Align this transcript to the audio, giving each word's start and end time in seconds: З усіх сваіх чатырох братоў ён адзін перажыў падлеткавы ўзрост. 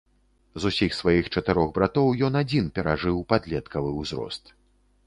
З 0.61 0.71
усіх 0.73 0.95
сваіх 0.99 1.25
чатырох 1.35 1.69
братоў 1.77 2.09
ён 2.29 2.41
адзін 2.43 2.73
перажыў 2.79 3.25
падлеткавы 3.35 3.95
ўзрост. 4.01 4.57